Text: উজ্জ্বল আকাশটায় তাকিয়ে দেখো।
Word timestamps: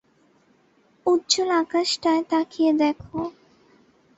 উজ্জ্বল 1.05 1.49
আকাশটায় 1.61 2.23
তাকিয়ে 2.31 2.71
দেখো। 2.79 3.17